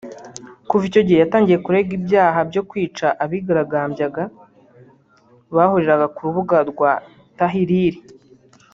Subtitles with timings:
[0.69, 4.23] Kuva icyo gihe yatangiye kuregwa ibyaha byo kwica abigaragambyaga
[5.55, 6.91] bahuriraga ku rubuga rwa
[7.37, 7.95] Tahrir